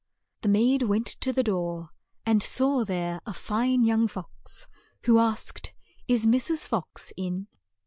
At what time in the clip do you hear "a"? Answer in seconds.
3.27-3.35